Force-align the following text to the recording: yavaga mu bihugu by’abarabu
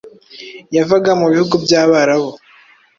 yavaga 0.75 1.11
mu 1.19 1.25
bihugu 1.33 1.55
by’abarabu 1.63 2.31